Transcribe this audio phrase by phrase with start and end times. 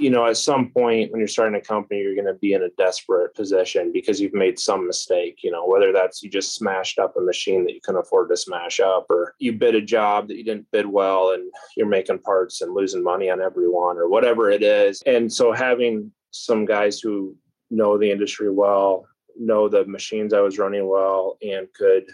[0.00, 2.62] you know, at some point when you're starting a company, you're going to be in
[2.62, 6.98] a desperate position because you've made some mistake, you know, whether that's you just smashed
[6.98, 10.28] up a machine that you couldn't afford to smash up, or you bid a job
[10.28, 14.08] that you didn't bid well and you're making parts and losing money on everyone, or
[14.08, 15.02] whatever it is.
[15.06, 17.36] And so having some guys who
[17.70, 19.06] know the industry well,
[19.38, 22.04] know the machines I was running well, and could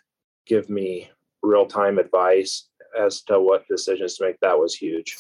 [0.46, 1.10] give me
[1.42, 5.16] real time advice as to what decisions to make, that was huge.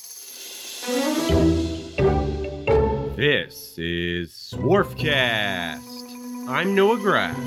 [3.16, 5.78] This is Swarfcast.
[6.48, 7.38] I'm Noah Graff.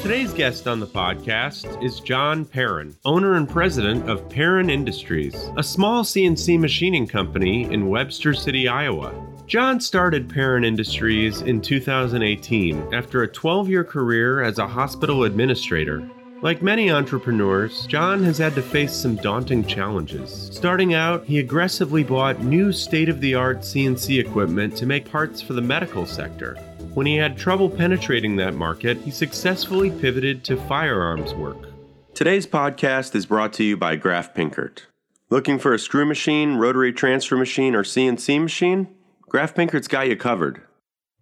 [0.00, 5.62] Today's guest on the podcast is John Perrin, owner and president of Perrin Industries, a
[5.62, 9.12] small CNC machining company in Webster City, Iowa.
[9.46, 16.08] John started Perrin Industries in 2018 after a 12 year career as a hospital administrator
[16.42, 20.50] like many entrepreneurs, John has had to face some daunting challenges.
[20.52, 25.40] Starting out, he aggressively bought new state of the art CNC equipment to make parts
[25.40, 26.56] for the medical sector.
[26.94, 31.68] When he had trouble penetrating that market, he successfully pivoted to firearms work.
[32.12, 34.82] Today's podcast is brought to you by Graff-Pinkert.
[35.30, 38.88] Looking for a screw machine, rotary transfer machine, or CNC machine?
[39.28, 40.60] Graff-Pinkert's got you covered.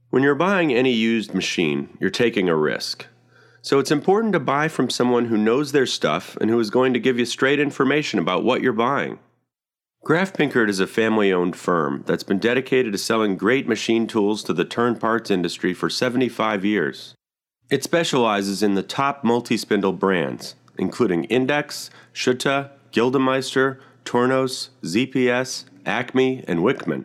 [0.09, 3.07] When you're buying any used machine, you're taking a risk.
[3.63, 6.95] So it's important to buy from someone who knows their stuff and who is going
[6.95, 9.19] to give you straight information about what you're buying.
[10.03, 14.55] Graff-Pinkert is a family owned firm that's been dedicated to selling great machine tools to
[14.55, 17.15] the turn parts industry for 75 years.
[17.71, 26.45] It specializes in the top multi spindle brands, including Index, Schutte, Gildemeister, Tornos, ZPS, Acme,
[26.49, 27.05] and Wickman.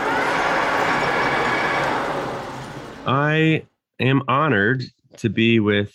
[3.07, 3.65] I
[3.99, 4.83] am honored
[5.17, 5.91] to be with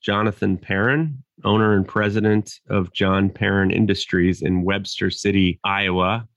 [0.00, 6.28] Jonathan Perrin, owner and president of John Perrin Industries in Webster City, Iowa.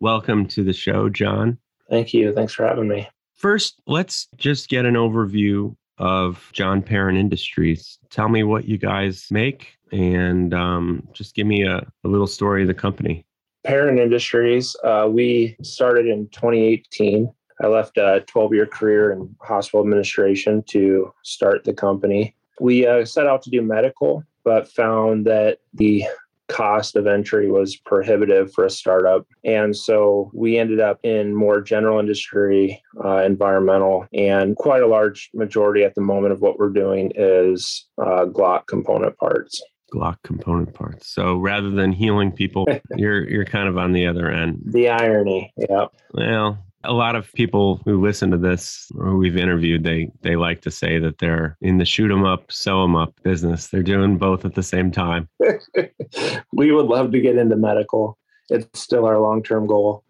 [0.00, 1.56] Welcome to the show, John.
[1.88, 2.34] Thank you.
[2.34, 3.08] Thanks for having me.
[3.36, 7.98] First, let's just get an overview of John Perrin Industries.
[8.10, 12.62] Tell me what you guys make and um, just give me a, a, little story
[12.62, 13.24] of the company.
[13.64, 19.80] Perrin Industries, uh, we started in 2018 I left a 12 year career in hospital
[19.80, 22.34] administration to start the company.
[22.60, 26.04] We uh, set out to do medical, but found that the
[26.48, 29.26] cost of entry was prohibitive for a startup.
[29.44, 35.30] And so we ended up in more general industry, uh, environmental, and quite a large
[35.34, 39.62] majority at the moment of what we're doing is uh, Glock component parts.
[39.92, 41.08] Glock component parts.
[41.08, 42.66] So rather than healing people,
[42.96, 44.60] you're you're kind of on the other end.
[44.66, 45.86] The irony, yeah.
[46.12, 50.36] Well, a lot of people who listen to this or who we've interviewed, they they
[50.36, 53.68] like to say that they're in the shoot 'em up, sew 'em up business.
[53.68, 55.28] They're doing both at the same time.
[56.52, 58.18] we would love to get into medical.
[58.50, 60.04] It's still our long term goal.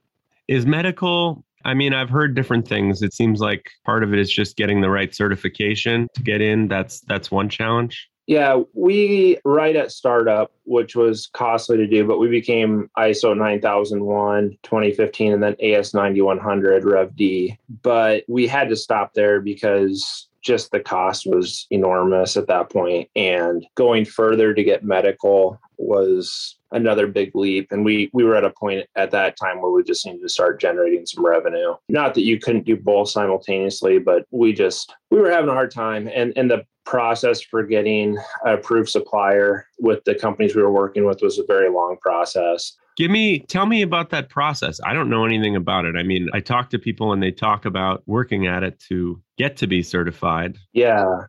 [0.49, 3.01] Is medical I mean, I've heard different things.
[3.03, 6.69] It seems like part of it is just getting the right certification to get in.
[6.69, 8.09] That's that's one challenge.
[8.27, 14.57] Yeah, we right at startup, which was costly to do, but we became ISO 9001
[14.62, 17.59] 2015 and then AS 9100 Rev D.
[17.83, 23.09] But we had to stop there because just the cost was enormous at that point
[23.17, 28.45] and going further to get medical was another big leap and we we were at
[28.45, 32.15] a point at that time where we just needed to start generating some revenue not
[32.15, 36.09] that you couldn't do both simultaneously but we just we were having a hard time
[36.15, 41.05] and and the process for getting a approved supplier with the companies we were working
[41.05, 44.81] with was a very long process Give me, tell me about that process.
[44.84, 45.97] I don't know anything about it.
[45.97, 49.57] I mean, I talk to people and they talk about working at it to get
[49.59, 50.59] to be certified.
[50.72, 51.22] Yeah.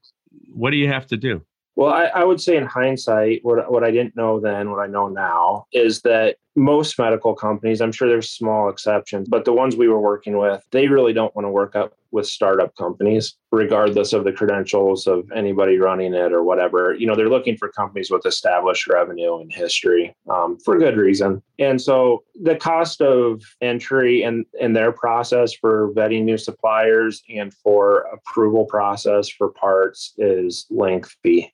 [0.54, 1.44] What do you have to do?
[1.75, 4.88] Well, I, I, would say in hindsight, what what I didn't know then, what I
[4.88, 9.75] know now, is that most medical companies, I'm sure there's small exceptions, but the ones
[9.75, 14.13] we were working with, they really don't want to work up with startup companies, regardless
[14.13, 16.94] of the credentials of anybody running it or whatever.
[16.94, 21.44] You know, they're looking for companies with established revenue and history um, for good reason.
[21.60, 27.54] And so the cost of entry and, and their process for vetting new suppliers and
[27.54, 31.54] for approval process for parts is lengthy.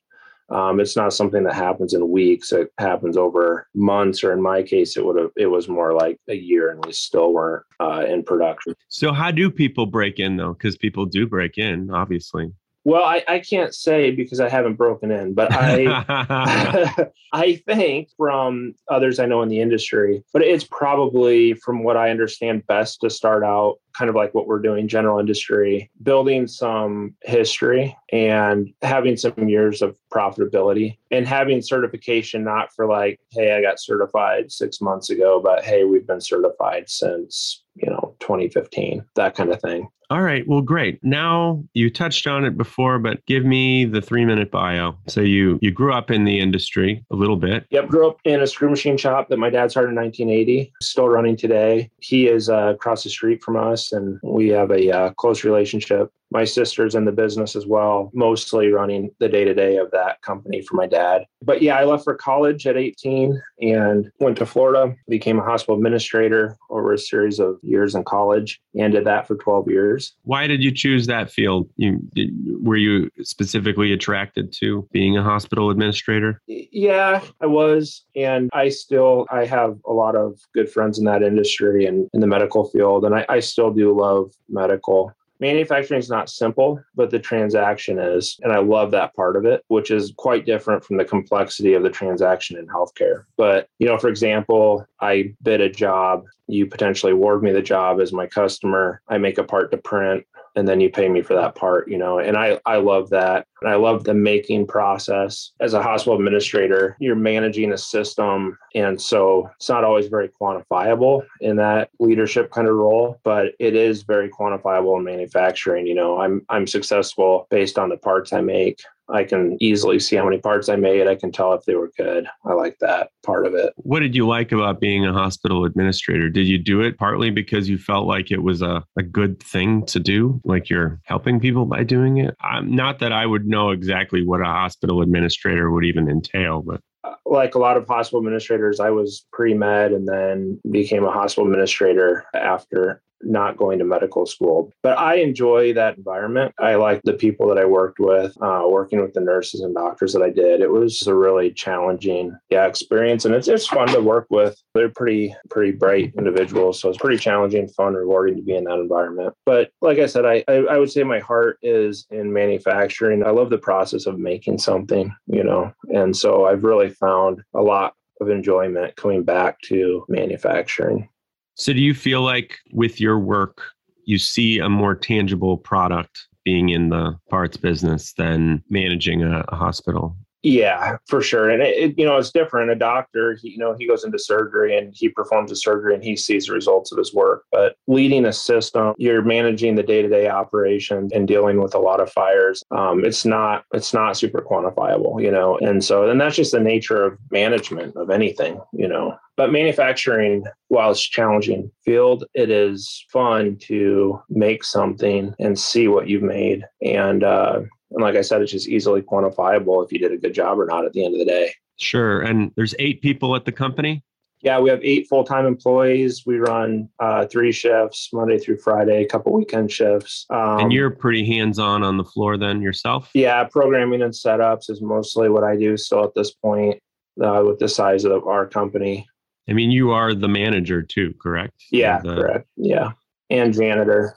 [0.52, 2.52] Um, it's not something that happens in weeks.
[2.52, 5.30] It happens over months, or in my case, it would have.
[5.36, 8.74] It was more like a year, and we still weren't uh, in production.
[8.88, 10.52] So, how do people break in though?
[10.52, 12.52] Because people do break in, obviously.
[12.84, 18.74] Well, I, I can't say because I haven't broken in, but I I think from
[18.88, 23.10] others I know in the industry, but it's probably from what I understand best to
[23.10, 29.16] start out kind of like what we're doing general industry, building some history and having
[29.16, 34.80] some years of profitability and having certification not for like, hey, I got certified 6
[34.80, 39.88] months ago, but hey, we've been certified since, you know, 2015, that kind of thing.
[40.12, 40.46] All right.
[40.46, 41.02] Well, great.
[41.02, 44.94] Now you touched on it before, but give me the three minute bio.
[45.08, 47.66] So you you grew up in the industry a little bit.
[47.70, 47.88] Yep.
[47.88, 50.70] Grew up in a screw machine shop that my dad started in 1980.
[50.82, 51.90] Still running today.
[52.00, 56.12] He is uh, across the street from us, and we have a uh, close relationship
[56.32, 60.20] my sister's in the business as well, mostly running the day to day of that
[60.22, 61.24] company for my dad.
[61.42, 65.76] But yeah, I left for college at 18 and went to Florida, became a hospital
[65.76, 70.14] administrator over a series of years in college and did that for 12 years.
[70.22, 71.68] Why did you choose that field?
[71.76, 72.30] You, did,
[72.60, 76.40] were you specifically attracted to being a hospital administrator?
[76.46, 78.04] Yeah, I was.
[78.16, 82.20] And I still, I have a lot of good friends in that industry and in
[82.20, 83.04] the medical field.
[83.04, 88.38] And I, I still do love medical manufacturing is not simple, but the transaction is.
[88.42, 91.82] And I love that part of it, which is quite different from the complexity of
[91.82, 93.24] the transaction in healthcare.
[93.36, 98.00] But, you know, for example, I bid a job, you potentially award me the job
[98.00, 99.00] as my customer.
[99.08, 100.24] I make a part to print
[100.54, 103.46] and then you pay me for that part you know and i i love that
[103.60, 109.00] and i love the making process as a hospital administrator you're managing a system and
[109.00, 114.02] so it's not always very quantifiable in that leadership kind of role but it is
[114.02, 118.80] very quantifiable in manufacturing you know i'm i'm successful based on the parts i make
[119.12, 121.06] I can easily see how many parts I made.
[121.06, 122.26] I can tell if they were good.
[122.44, 123.72] I like that part of it.
[123.76, 126.30] What did you like about being a hospital administrator?
[126.30, 129.84] Did you do it partly because you felt like it was a, a good thing
[129.86, 130.40] to do?
[130.44, 132.34] Like you're helping people by doing it?
[132.42, 136.80] Um, not that I would know exactly what a hospital administrator would even entail, but
[137.04, 141.10] uh, like a lot of hospital administrators, I was pre med and then became a
[141.10, 144.72] hospital administrator after not going to medical school.
[144.82, 146.54] But I enjoy that environment.
[146.58, 150.12] I like the people that I worked with, uh, working with the nurses and doctors
[150.12, 150.60] that I did.
[150.60, 153.24] It was a really challenging yeah, experience.
[153.24, 154.60] And it's, it's fun to work with.
[154.74, 156.80] They're pretty, pretty bright individuals.
[156.80, 159.34] So it's pretty challenging, fun, rewarding to be in that environment.
[159.46, 163.24] But like I said, I, I, I would say my heart is in manufacturing.
[163.24, 167.60] I love the process of making something, you know, and so I've really found a
[167.60, 171.08] lot of enjoyment coming back to manufacturing.
[171.54, 173.62] So, do you feel like with your work,
[174.04, 179.56] you see a more tangible product being in the parts business than managing a, a
[179.56, 180.16] hospital?
[180.44, 181.50] Yeah, for sure.
[181.50, 182.72] And it, it, you know, it's different.
[182.72, 186.02] A doctor, he, you know, he goes into surgery and he performs a surgery and
[186.02, 187.44] he sees the results of his work.
[187.52, 192.10] But leading a system, you're managing the day-to-day operations and dealing with a lot of
[192.10, 192.64] fires.
[192.72, 195.58] Um, it's not, it's not super quantifiable, you know.
[195.58, 199.16] And so, and that's just the nature of management of anything, you know.
[199.36, 206.08] But manufacturing, while it's challenging field, it is fun to make something and see what
[206.08, 206.64] you've made.
[206.82, 207.60] And uh,
[207.94, 210.66] and like I said, it's just easily quantifiable if you did a good job or
[210.66, 211.52] not at the end of the day.
[211.78, 212.20] Sure.
[212.20, 214.04] And there's eight people at the company?
[214.42, 216.24] Yeah, we have eight full time employees.
[216.26, 220.26] We run uh, three shifts, Monday through Friday, a couple weekend shifts.
[220.30, 223.08] Um, and you're pretty hands on on the floor then yourself?
[223.14, 226.80] Yeah, programming and setups is mostly what I do still at this point
[227.22, 229.06] uh, with the size of our company.
[229.48, 231.62] I mean, you are the manager too, correct?
[231.70, 232.16] Yeah, the...
[232.16, 232.48] correct.
[232.56, 232.92] Yeah.
[233.30, 234.16] And janitor.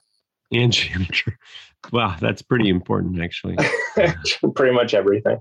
[0.51, 1.37] And janitor.
[1.91, 3.57] Wow, that's pretty important, actually.
[4.55, 5.39] pretty much everything.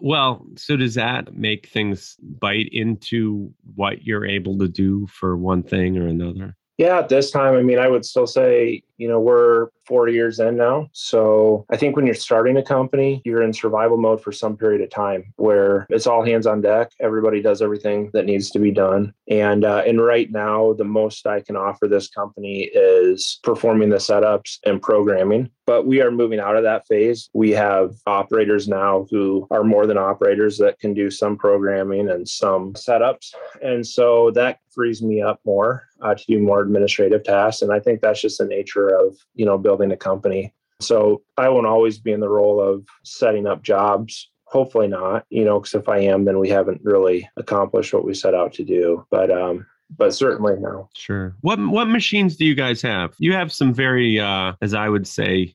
[0.00, 5.62] Well, so does that make things bite into what you're able to do for one
[5.62, 6.56] thing or another?
[6.76, 10.38] Yeah, at this time, I mean, I would still say, you know, we're four years
[10.38, 10.88] in now.
[10.92, 14.82] So I think when you're starting a company, you're in survival mode for some period
[14.82, 16.92] of time where it's all hands on deck.
[17.00, 19.14] Everybody does everything that needs to be done.
[19.28, 23.96] And uh, and right now, the most I can offer this company is performing the
[23.96, 25.50] setups and programming.
[25.66, 27.28] But we are moving out of that phase.
[27.34, 32.26] We have operators now who are more than operators that can do some programming and
[32.26, 33.34] some setups.
[33.62, 37.62] And so that frees me up more uh, to do more administrative tasks.
[37.62, 40.52] And I think that's just the nature of, you know, building a company.
[40.80, 44.30] So I won't always be in the role of setting up jobs.
[44.44, 48.14] Hopefully not, you know, because if I am, then we haven't really accomplished what we
[48.14, 49.04] set out to do.
[49.10, 49.66] But um,
[49.96, 50.88] but certainly no.
[50.94, 51.34] Sure.
[51.40, 53.14] What what machines do you guys have?
[53.18, 55.54] You have some very, uh, as I would say,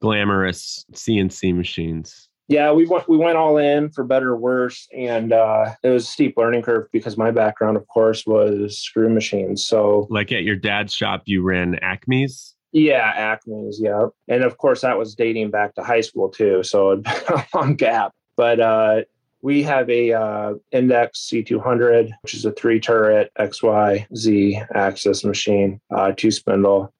[0.00, 2.28] glamorous CNC machines.
[2.48, 6.04] Yeah, we went we went all in for better or worse, and uh, it was
[6.04, 9.66] a steep learning curve because my background, of course, was screw machines.
[9.66, 12.54] So, like at your dad's shop, you ran Acme's.
[12.78, 13.80] Yeah, Acme's.
[13.80, 17.74] Yeah, and of course that was dating back to high school too, so a long
[17.74, 18.12] gap.
[18.36, 19.02] But uh,
[19.42, 26.12] we have a uh, Index C200, which is a three turret XYZ axis machine, uh,
[26.16, 26.92] two spindle.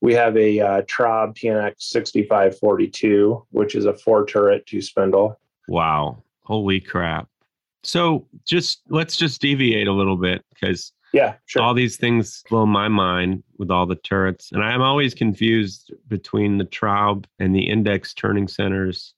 [0.00, 5.40] We have a uh, Traub TNX 6542, which is a four turret, two spindle.
[5.66, 6.22] Wow.
[6.42, 7.28] Holy crap.
[7.82, 11.62] So just let's just deviate a little bit because yeah, sure.
[11.62, 14.50] all these things blow my mind with all the turrets.
[14.52, 19.14] And I'm always confused between the Traub and the index turning centers.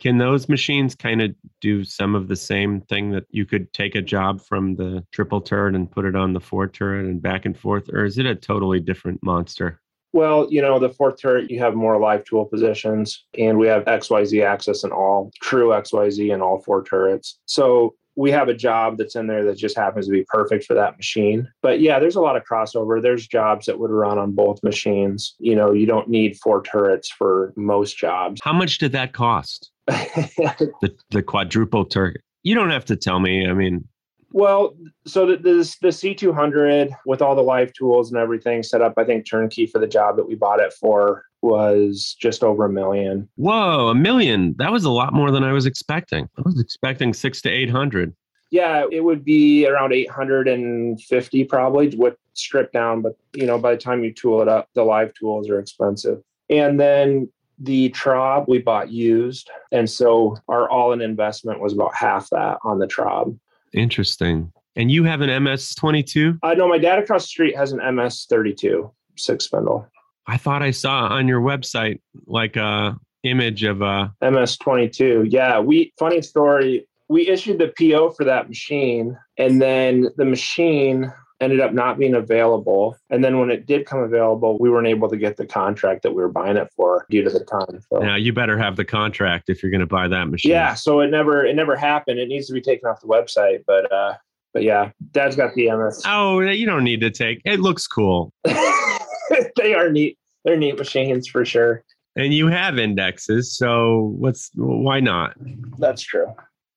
[0.00, 3.94] Can those machines kind of do some of the same thing that you could take
[3.94, 7.44] a job from the triple turret and put it on the four turret and back
[7.44, 7.88] and forth?
[7.92, 9.80] Or is it a totally different monster?
[10.12, 13.84] Well, you know, the fourth turret, you have more live tool positions, and we have
[13.84, 17.38] XYZ axes in all true XYZ in all four turrets.
[17.44, 20.74] So we have a job that's in there that just happens to be perfect for
[20.74, 21.48] that machine.
[21.62, 23.00] But yeah, there's a lot of crossover.
[23.00, 25.36] There's jobs that would run on both machines.
[25.38, 28.40] You know, you don't need four turrets for most jobs.
[28.42, 29.70] How much did that cost?
[29.86, 32.20] the the quadruple turret.
[32.42, 33.46] You don't have to tell me.
[33.46, 33.86] I mean,
[34.32, 38.94] well, so the, the, the C200 with all the live tools and everything set up,
[38.96, 42.68] I think turnkey for the job that we bought it for was just over a
[42.68, 43.28] million.
[43.36, 44.54] Whoa, a million.
[44.58, 46.28] That was a lot more than I was expecting.
[46.36, 48.14] I was expecting six to 800.
[48.50, 53.02] Yeah, it would be around 850 probably with stripped down.
[53.02, 56.22] But, you know, by the time you tool it up, the live tools are expensive.
[56.50, 59.50] And then the Traub we bought used.
[59.72, 63.38] And so our all in investment was about half that on the Traub.
[63.72, 64.52] Interesting.
[64.76, 66.38] And you have an MS 22?
[66.42, 69.86] I uh, know my dad across the street has an MS 32 six spindle.
[70.26, 75.26] I thought I saw on your website like a image of a MS 22.
[75.28, 76.86] Yeah, we funny story.
[77.08, 82.14] We issued the PO for that machine, and then the machine ended up not being
[82.14, 82.96] available.
[83.10, 86.10] And then when it did come available, we weren't able to get the contract that
[86.10, 87.80] we were buying it for due to the time.
[87.90, 90.50] So now you better have the contract if you're going to buy that machine.
[90.50, 90.74] Yeah.
[90.74, 92.18] So it never, it never happened.
[92.18, 94.14] It needs to be taken off the website, but, uh,
[94.52, 96.02] but yeah, dad's got the MS.
[96.06, 98.32] Oh, you don't need to take, it looks cool.
[98.44, 100.18] they are neat.
[100.44, 101.84] They're neat machines for sure.
[102.16, 103.56] And you have indexes.
[103.56, 105.34] So what's, why not?
[105.78, 106.34] That's true.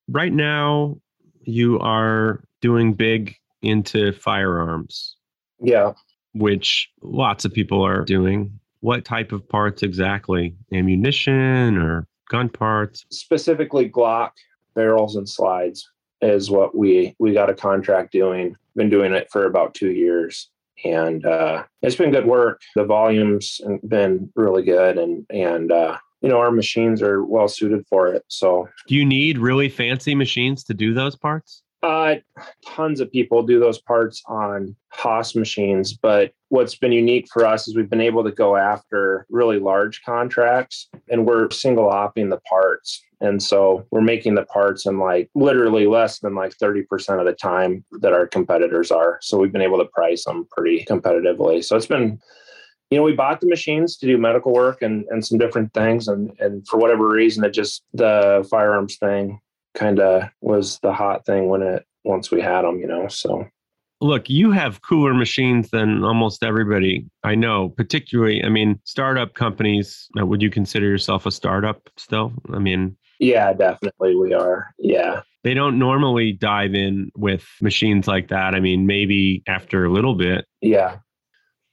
[0.07, 0.97] Right now
[1.43, 5.15] you are doing big into firearms.
[5.59, 5.93] Yeah.
[6.33, 8.59] Which lots of people are doing.
[8.79, 10.55] What type of parts exactly?
[10.73, 13.05] Ammunition or gun parts?
[13.11, 14.31] Specifically Glock
[14.73, 15.89] barrels and slides
[16.21, 18.55] is what we we got a contract doing.
[18.75, 20.49] Been doing it for about 2 years
[20.83, 22.61] and uh, it's been good work.
[22.75, 27.47] The volumes and been really good, and and uh, you know our machines are well
[27.47, 28.23] suited for it.
[28.27, 31.63] So, do you need really fancy machines to do those parts?
[31.83, 32.15] Uh,
[32.63, 37.67] tons of people do those parts on Haas machines, but what's been unique for us
[37.67, 42.39] is we've been able to go after really large contracts and we're single opping the
[42.47, 43.01] parts.
[43.19, 47.33] And so we're making the parts in like literally less than like 30% of the
[47.33, 49.17] time that our competitors are.
[49.21, 51.63] So we've been able to price them pretty competitively.
[51.63, 52.19] So it's been,
[52.91, 56.07] you know, we bought the machines to do medical work and, and some different things.
[56.07, 59.39] And, and for whatever reason, it just the firearms thing
[59.73, 63.07] kind of was the hot thing when it once we had them, you know.
[63.07, 63.47] So
[64.01, 70.07] look, you have cooler machines than almost everybody I know, particularly, I mean, startup companies.
[70.15, 72.33] Would you consider yourself a startup still?
[72.51, 74.73] I mean, yeah, definitely we are.
[74.79, 75.21] Yeah.
[75.43, 78.55] They don't normally dive in with machines like that.
[78.55, 80.45] I mean, maybe after a little bit.
[80.61, 80.97] Yeah.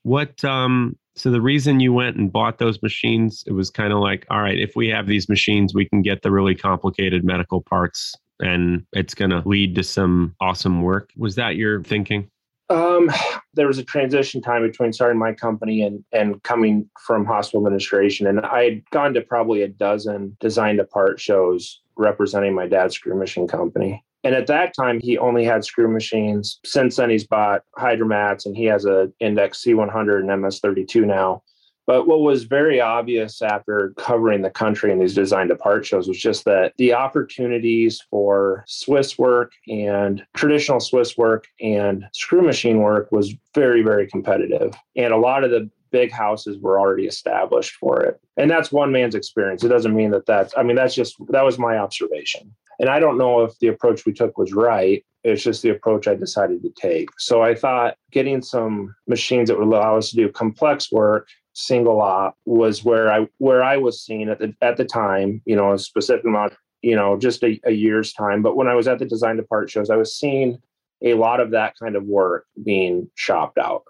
[0.02, 3.98] What um so the reason you went and bought those machines, it was kind of
[3.98, 7.60] like, all right, if we have these machines, we can get the really complicated medical
[7.60, 11.10] parts and it's going to lead to some awesome work.
[11.16, 12.30] Was that your thinking?
[12.70, 13.10] Um,
[13.54, 18.26] there was a transition time between starting my company and and coming from hospital administration,
[18.26, 22.94] and I had gone to probably a dozen design to part shows representing my dad's
[22.94, 24.04] screw machine company.
[24.24, 26.58] And at that time, he only had screw machines.
[26.64, 31.42] Since then, he's bought Hydromats and he has a Index C100 and MS32 now.
[31.88, 36.06] But what was very obvious after covering the country in these design to part shows
[36.06, 42.80] was just that the opportunities for Swiss work and traditional Swiss work and screw machine
[42.80, 44.74] work was very, very competitive.
[44.96, 48.20] And a lot of the big houses were already established for it.
[48.36, 49.64] And that's one man's experience.
[49.64, 52.54] It doesn't mean that that's, I mean, that's just, that was my observation.
[52.78, 55.04] And I don't know if the approach we took was right.
[55.24, 57.08] It's just the approach I decided to take.
[57.18, 62.00] So I thought getting some machines that would allow us to do complex work single
[62.00, 65.72] op was where I where I was seen at the at the time, you know,
[65.72, 66.52] a specific amount
[66.82, 68.42] you know, just a, a year's time.
[68.42, 70.58] But when I was at the design part shows, I was seeing
[71.02, 73.82] a lot of that kind of work being shopped out.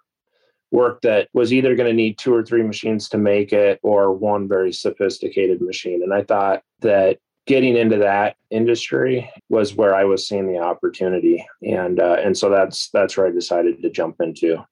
[0.71, 4.13] Work that was either going to need two or three machines to make it or
[4.13, 6.03] one very sophisticated machine.
[6.03, 11.47] And I thought that getting into that industry was where I was seeing the opportunity.
[11.63, 14.63] And, uh, and so that's, that's where I decided to jump into.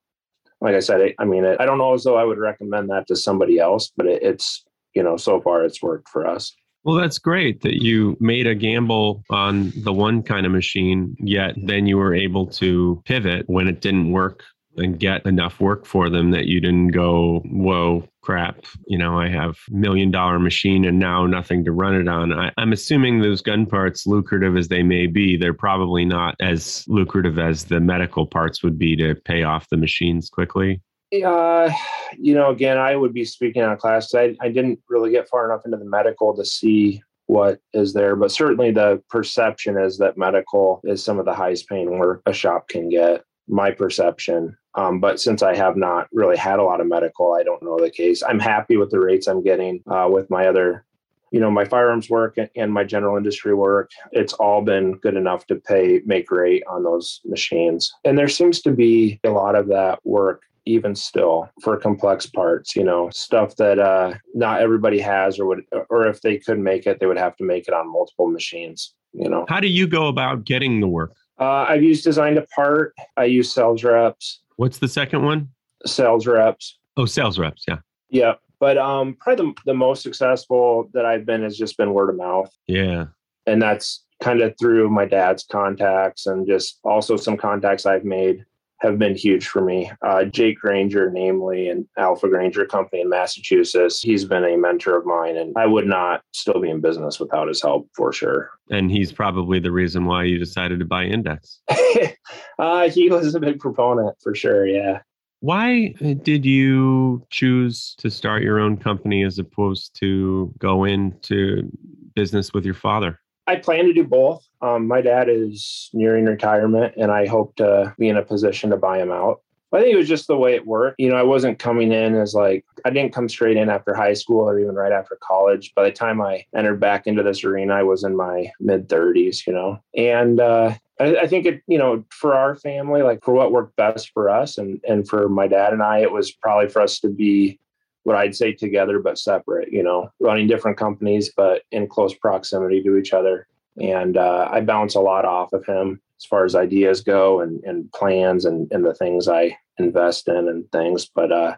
[0.60, 3.06] Like I said, I, I mean, I don't know as though I would recommend that
[3.08, 6.54] to somebody else, but it, it's, you know, so far it's worked for us.
[6.84, 11.54] Well, that's great that you made a gamble on the one kind of machine, yet
[11.56, 14.44] then you were able to pivot when it didn't work
[14.78, 19.28] and get enough work for them that you didn't go, whoa, crap, you know, I
[19.28, 22.32] have million dollar machine and now nothing to run it on.
[22.32, 26.84] I, am assuming those gun parts, lucrative as they may be, they're probably not as
[26.88, 30.82] lucrative as the medical parts would be to pay off the machines quickly.
[31.24, 31.70] Uh,
[32.18, 34.12] you know, again, I would be speaking on class.
[34.14, 38.16] I, I didn't really get far enough into the medical to see what is there,
[38.16, 42.32] but certainly the perception is that medical is some of the highest paying work a
[42.32, 43.22] shop can get.
[43.48, 44.56] My perception.
[44.74, 47.78] Um, but since I have not really had a lot of medical, I don't know
[47.78, 48.22] the case.
[48.22, 50.84] I'm happy with the rates I'm getting uh, with my other,
[51.30, 53.90] you know, my firearms work and my general industry work.
[54.12, 57.92] It's all been good enough to pay make rate on those machines.
[58.04, 62.74] And there seems to be a lot of that work even still for complex parts
[62.74, 66.86] you know stuff that uh, not everybody has or would or if they could make
[66.86, 69.86] it they would have to make it on multiple machines you know how do you
[69.86, 72.94] go about getting the work uh, i've used design to part.
[73.16, 74.40] I use sales reps.
[74.56, 75.48] What's the second one?
[75.84, 76.78] Sales reps.
[76.96, 77.78] Oh sales reps yeah.
[78.10, 82.10] Yeah but um probably the, the most successful that i've been has just been word
[82.10, 82.50] of mouth.
[82.66, 83.06] Yeah.
[83.46, 88.44] And that's kind of through my dad's contacts and just also some contacts i've made
[88.80, 89.90] have been huge for me.
[90.02, 95.06] Uh, Jake Grainger, namely, and Alpha Grainger Company in Massachusetts, he's been a mentor of
[95.06, 98.50] mine, and I would not still be in business without his help for sure.
[98.70, 101.60] And he's probably the reason why you decided to buy Index.
[102.58, 104.66] uh, he was a big proponent for sure.
[104.66, 105.00] Yeah.
[105.40, 111.70] Why did you choose to start your own company as opposed to go into
[112.14, 113.20] business with your father?
[113.46, 114.46] I plan to do both.
[114.60, 118.76] Um, my dad is nearing retirement, and I hope to be in a position to
[118.76, 119.40] buy him out.
[119.72, 120.98] I think it was just the way it worked.
[120.98, 124.14] You know, I wasn't coming in as like, I didn't come straight in after high
[124.14, 125.74] school or even right after college.
[125.74, 129.46] By the time I entered back into this arena, I was in my mid 30s,
[129.46, 129.78] you know.
[129.94, 133.76] And uh, I, I, think it, you know, for our family, like for what worked
[133.76, 137.00] best for us and, and for my dad and I, it was probably for us
[137.00, 137.58] to be
[138.06, 142.80] what I'd say together but separate, you know, running different companies but in close proximity
[142.84, 143.48] to each other.
[143.82, 147.64] And uh, I bounce a lot off of him as far as ideas go and,
[147.64, 151.10] and plans and, and the things I invest in and things.
[151.12, 151.56] But uh,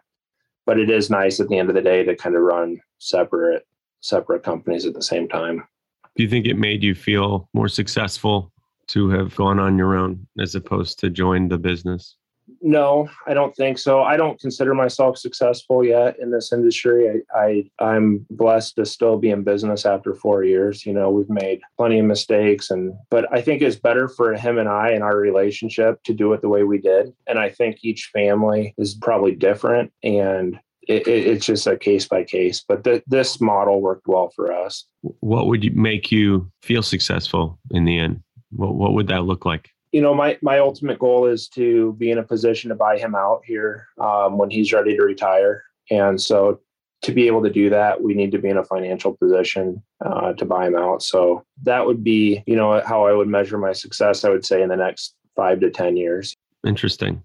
[0.64, 3.66] but it is nice at the end of the day to kind of run separate
[4.00, 5.68] separate companies at the same time.
[6.16, 8.50] Do you think it made you feel more successful
[8.86, 12.16] to have gone on your own as opposed to join the business?
[12.60, 14.02] No, I don't think so.
[14.02, 17.22] I don't consider myself successful yet in this industry.
[17.34, 20.84] I, I am blessed to still be in business after four years.
[20.84, 24.58] You know, we've made plenty of mistakes, and but I think it's better for him
[24.58, 27.12] and I and our relationship to do it the way we did.
[27.26, 32.06] And I think each family is probably different, and it, it, it's just a case
[32.06, 32.64] by case.
[32.66, 34.84] But th- this model worked well for us.
[35.20, 38.22] What would make you feel successful in the end?
[38.50, 39.70] What what would that look like?
[39.92, 43.14] You know, my my ultimate goal is to be in a position to buy him
[43.14, 46.60] out here um, when he's ready to retire, and so
[47.02, 50.32] to be able to do that, we need to be in a financial position uh,
[50.32, 51.00] to buy him out.
[51.00, 54.24] So that would be, you know, how I would measure my success.
[54.24, 56.34] I would say in the next five to ten years.
[56.66, 57.22] Interesting.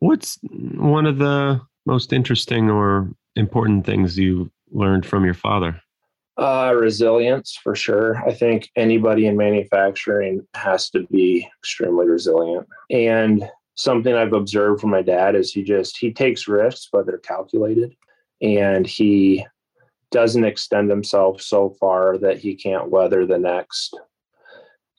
[0.00, 0.38] What's
[0.76, 5.80] one of the most interesting or important things you learned from your father?
[6.36, 8.16] Uh, resilience for sure.
[8.26, 12.66] I think anybody in manufacturing has to be extremely resilient.
[12.90, 17.18] And something I've observed from my dad is he just he takes risks, but they're
[17.18, 17.94] calculated,
[18.42, 19.46] and he
[20.10, 23.96] doesn't extend himself so far that he can't weather the next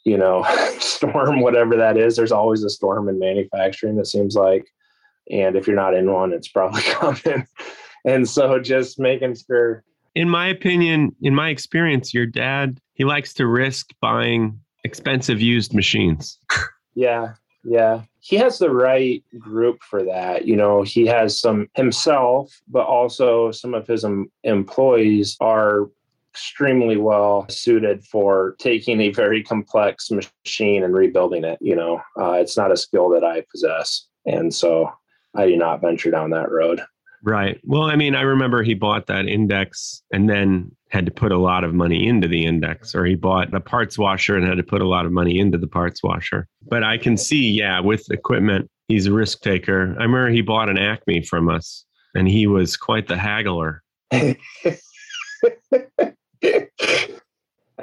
[0.03, 0.45] you know
[0.79, 4.67] storm whatever that is there's always a storm in manufacturing it seems like
[5.31, 7.47] and if you're not in one it's probably coming
[8.05, 9.85] and so just making sure
[10.15, 15.73] in my opinion, in my experience, your dad, he likes to risk buying expensive used
[15.73, 16.39] machines.
[16.95, 17.33] yeah.
[17.63, 18.03] Yeah.
[18.19, 20.45] He has the right group for that.
[20.45, 25.89] You know, he has some himself, but also some of his em- employees are
[26.31, 31.57] extremely well suited for taking a very complex machine and rebuilding it.
[31.59, 34.07] You know, uh, it's not a skill that I possess.
[34.25, 34.91] And so
[35.35, 36.81] I do not venture down that road.
[37.25, 37.59] Right.
[37.63, 41.39] Well, I mean, I remember he bought that index and then had to put a
[41.39, 44.63] lot of money into the index, or he bought the parts washer and had to
[44.63, 46.47] put a lot of money into the parts washer.
[46.69, 49.95] But I can see, yeah, with equipment, he's a risk taker.
[49.97, 51.83] I remember he bought an Acme from us,
[52.13, 53.81] and he was quite the haggler.
[54.11, 54.37] I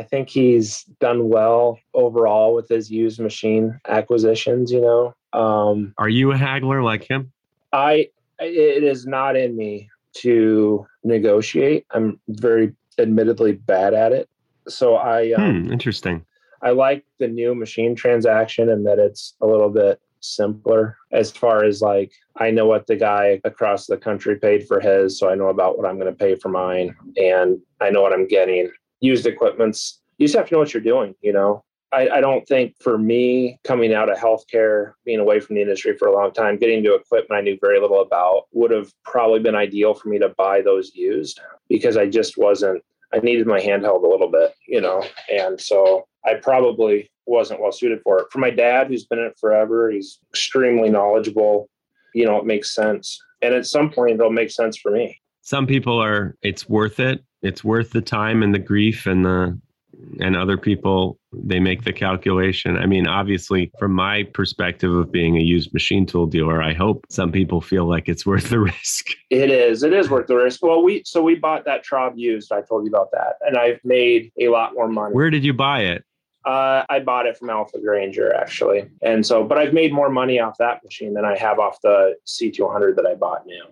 [0.04, 4.70] think he's done well overall with his used machine acquisitions.
[4.70, 7.32] You know, um, are you a haggler like him?
[7.72, 8.08] I
[8.44, 11.86] it is not in me to negotiate.
[11.92, 14.28] I'm very admittedly bad at it.
[14.68, 16.24] So I um, hmm, interesting.
[16.62, 21.64] I like the new machine transaction and that it's a little bit simpler as far
[21.64, 25.34] as like I know what the guy across the country paid for his, so I
[25.34, 28.70] know about what I'm going to pay for mine, and I know what I'm getting.
[29.00, 31.64] Used equipment's you just have to know what you're doing, you know.
[31.92, 35.96] I, I don't think for me coming out of healthcare, being away from the industry
[35.96, 39.40] for a long time, getting into equipment I knew very little about would have probably
[39.40, 42.82] been ideal for me to buy those used because I just wasn't
[43.14, 47.72] I needed my handheld a little bit, you know, and so I probably wasn't well
[47.72, 48.26] suited for it.
[48.30, 51.68] For my dad, who's been in it forever, he's extremely knowledgeable.
[52.14, 55.20] You know, it makes sense, and at some point, it'll make sense for me.
[55.42, 56.36] Some people are.
[56.42, 57.22] It's worth it.
[57.42, 59.58] It's worth the time and the grief and the
[60.20, 62.76] and other people they make the calculation.
[62.76, 67.04] I mean obviously from my perspective of being a used machine tool dealer i hope
[67.08, 69.08] some people feel like it's worth the risk.
[69.30, 69.82] It is.
[69.82, 70.62] It is worth the risk.
[70.62, 72.52] Well we so we bought that Traub used.
[72.52, 73.36] I told you about that.
[73.42, 75.14] And i've made a lot more money.
[75.14, 76.04] Where did you buy it?
[76.44, 80.40] Uh, I bought it from Alpha Grainger actually, and so, but I've made more money
[80.40, 83.62] off that machine than I have off the C200 that I bought new.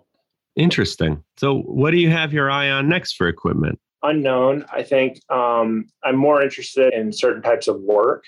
[0.54, 1.22] Interesting.
[1.36, 3.80] So, what do you have your eye on next for equipment?
[4.02, 4.64] Unknown.
[4.72, 8.24] I think um, I'm more interested in certain types of work,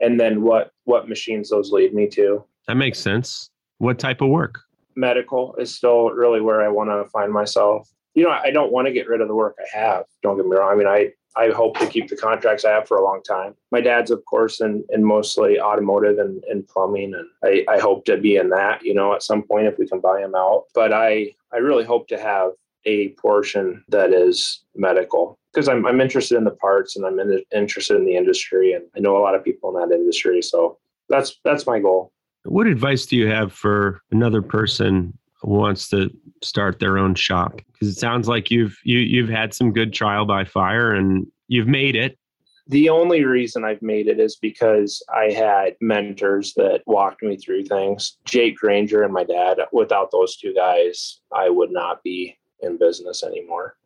[0.00, 2.44] and then what what machines those lead me to.
[2.68, 3.50] That makes sense.
[3.78, 4.60] What type of work?
[4.94, 7.88] Medical is still really where I want to find myself.
[8.14, 10.04] You know, I don't want to get rid of the work I have.
[10.22, 10.72] Don't get me wrong.
[10.72, 13.54] I mean, I I hope to keep the contracts I have for a long time.
[13.70, 18.06] My dad's, of course, in, in mostly automotive and, and plumbing, and I, I hope
[18.06, 20.64] to be in that, you know, at some point if we can buy him out.
[20.74, 22.52] But I, I really hope to have
[22.86, 27.42] a portion that is medical because I'm, I'm interested in the parts and I'm in,
[27.54, 30.40] interested in the industry and I know a lot of people in that industry.
[30.40, 32.12] So that's that's my goal.
[32.44, 36.10] What advice do you have for another person who wants to
[36.42, 37.60] start their own shop?
[37.72, 41.68] Because it sounds like you've you you've had some good trial by fire and you've
[41.68, 42.18] made it.
[42.68, 47.64] The only reason I've made it is because I had mentors that walked me through
[47.64, 48.18] things.
[48.24, 49.58] Jake Grainger and my dad.
[49.72, 53.76] Without those two guys, I would not be in business anymore.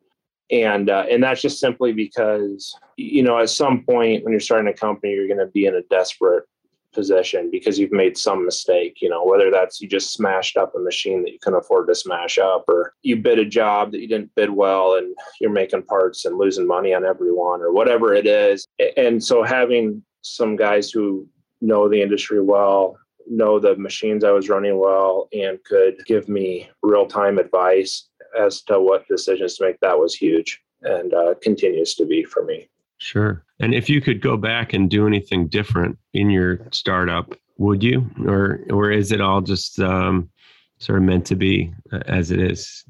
[0.51, 4.69] And uh, and that's just simply because you know at some point when you're starting
[4.69, 6.45] a company you're going to be in a desperate
[6.93, 10.79] position because you've made some mistake you know whether that's you just smashed up a
[10.81, 14.09] machine that you couldn't afford to smash up or you bid a job that you
[14.09, 18.27] didn't bid well and you're making parts and losing money on everyone or whatever it
[18.27, 18.67] is.
[18.97, 21.29] And so having some guys who
[21.61, 26.69] know the industry well know the machines I was running well and could give me
[26.83, 31.95] real time advice as to what decisions to make, that was huge and uh, continues
[31.95, 32.69] to be for me.
[32.99, 33.45] Sure.
[33.61, 38.09] And if you could go back and do anything different in your startup, would you,
[38.27, 40.31] or or is it all just um,
[40.79, 42.85] sort of meant to be uh, as it is?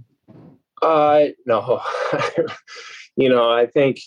[0.82, 1.82] Uh, no.
[3.16, 4.00] you know, I think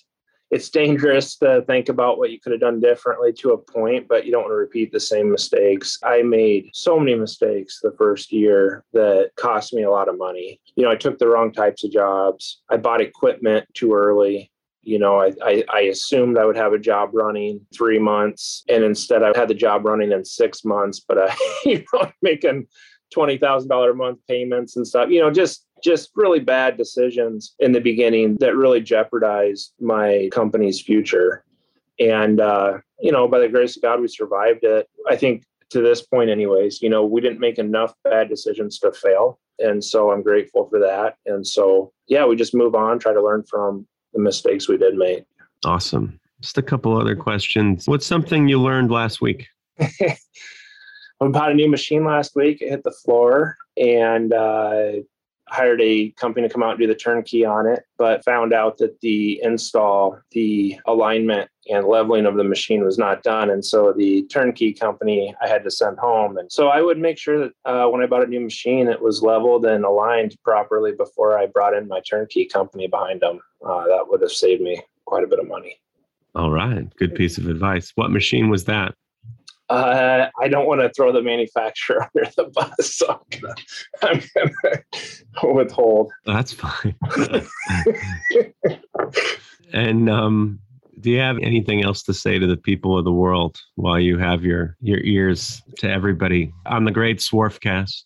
[0.54, 4.24] it's dangerous to think about what you could have done differently to a point, but
[4.24, 5.98] you don't want to repeat the same mistakes.
[6.04, 10.62] I made so many mistakes the first year that cost me a lot of money.
[10.76, 12.62] You know, I took the wrong types of jobs.
[12.70, 14.52] I bought equipment too early.
[14.84, 18.84] You know, I, I, I assumed I would have a job running three months, and
[18.84, 21.00] instead I had the job running in six months.
[21.00, 21.36] But I,
[21.66, 22.68] you know, making
[23.14, 25.10] twenty thousand dollar a month payments and stuff.
[25.10, 30.82] You know, just just really bad decisions in the beginning that really jeopardized my company's
[30.82, 31.44] future.
[32.00, 34.88] And, uh, you know, by the grace of God, we survived it.
[35.10, 38.92] I think to this point, anyways, you know, we didn't make enough bad decisions to
[38.94, 39.40] fail.
[39.60, 41.18] And so I'm grateful for that.
[41.26, 44.96] And so, yeah, we just move on, try to learn from the mistakes we did
[44.96, 45.26] make.
[45.66, 46.20] Awesome.
[46.42, 47.88] Just a couple other questions.
[47.88, 49.48] What's something you learned last week?
[51.24, 52.62] I bought a new machine last week.
[52.62, 54.92] It hit the floor and uh,
[55.48, 58.78] hired a company to come out and do the turnkey on it, but found out
[58.80, 63.50] that the install, the alignment and leveling of the machine was not done.
[63.50, 66.38] And so the turnkey company I had to send home.
[66.38, 69.02] And so I would make sure that uh, when I bought a new machine, it
[69.02, 73.40] was leveled and aligned properly before I brought in my turnkey company behind them.
[73.66, 75.78] Uh, that would have saved me quite a bit of money.
[76.36, 76.94] All right.
[76.98, 77.92] Good piece of advice.
[77.96, 78.94] What machine was that?
[79.70, 83.26] Uh, I don't want to throw the manufacturer under the bus, so
[84.02, 84.54] I'm going
[85.42, 86.12] to withhold.
[86.26, 86.96] That's fine.
[89.74, 90.60] And um,
[91.02, 94.18] do you have anything else to say to the people of the world while you
[94.20, 98.04] have your your ears to everybody on the great Swarfcast?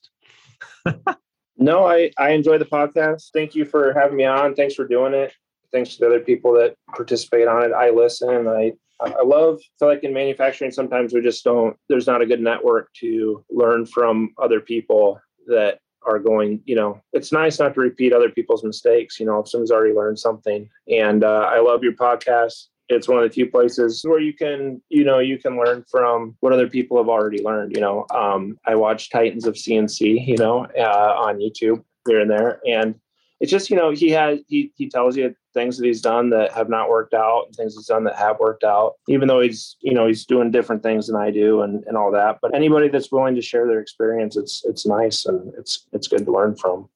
[1.57, 3.31] no, I I enjoy the podcast.
[3.33, 4.55] Thank you for having me on.
[4.55, 5.33] Thanks for doing it.
[5.73, 7.73] Thanks to the other people that participate on it.
[7.73, 8.47] I listen.
[8.47, 10.71] I I love feel like in manufacturing.
[10.71, 15.79] Sometimes we just don't there's not a good network to learn from other people that
[16.05, 19.49] are going you know it's nice not to repeat other people's mistakes you know if
[19.49, 20.69] someone's already learned something.
[20.91, 22.67] And uh, i love your podcast.
[22.89, 26.35] It's one of the few places where you can you know you can learn from
[26.39, 28.05] what other people have already learned you know.
[28.13, 32.59] Um, i watch titans of cnc you know uh, on youtube here and there.
[32.67, 32.95] And
[33.39, 36.51] it's just you know he has he he tells you things that he's done that
[36.51, 39.75] have not worked out and things he's done that have worked out even though he's
[39.81, 42.37] you know he's doing different things than i do and, and all that.
[42.41, 46.25] But anybody that's willing to share their experience it's it's nice and it's it's good
[46.25, 46.89] to learn from.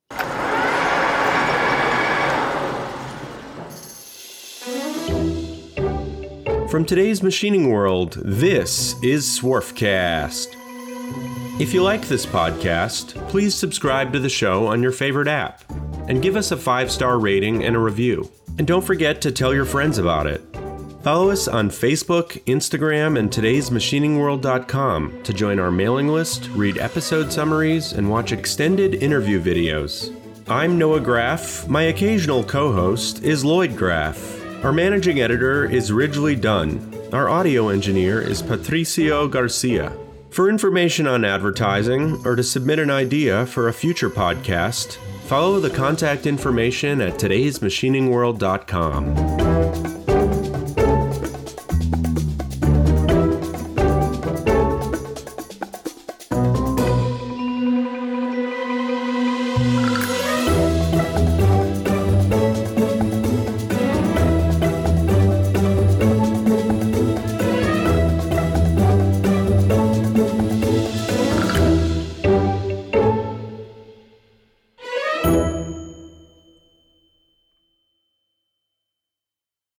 [6.69, 10.55] From today's machining world, this is Swarfcast.
[11.59, 15.63] If you like this podcast, please subscribe to the show on your favorite app
[16.07, 18.29] and give us a five star rating and a review.
[18.57, 20.41] And don't forget to tell your friends about it.
[21.03, 27.93] Follow us on Facebook, Instagram, and today'smachiningworld.com to join our mailing list, read episode summaries,
[27.93, 30.15] and watch extended interview videos.
[30.47, 31.67] I'm Noah Graff.
[31.67, 34.39] My occasional co host is Lloyd Graff.
[34.63, 36.93] Our managing editor is Ridgely Dunn.
[37.13, 39.91] Our audio engineer is Patricio Garcia.
[40.29, 44.97] For information on advertising or to submit an idea for a future podcast,
[45.31, 50.00] follow the contact information at today'smachiningworld.com.